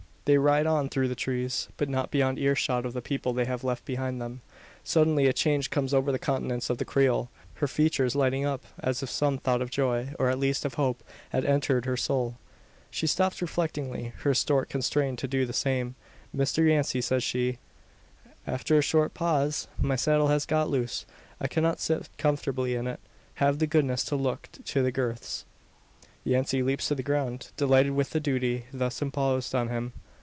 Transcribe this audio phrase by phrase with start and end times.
[0.25, 3.43] They ride on through the trees but not beyond ear shot of the people they
[3.45, 4.41] have left behind them.
[4.83, 9.01] Suddenly a change comes over the countenance of the Creole her features lighting up, as
[9.01, 12.37] if some thought of joy, or at least of hope, had entered her soul.
[12.91, 15.95] She stops reflectingly her escort constrained to do the same.
[16.33, 17.57] "Mr Yancey," says she,
[18.45, 21.03] after a short pause, "my saddle has got loose.
[21.41, 22.99] I cannot sit comfortably in it.
[23.41, 25.45] Have the goodness to look to the girths!"
[26.23, 29.91] Yancey leaps to the ground, delighted with the duty thus imposed upon him.